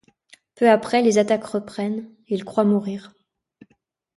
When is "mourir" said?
2.63-3.13